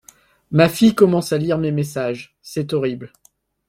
[0.49, 3.13] Ma fille commence à lire mes messages, c'est horrible.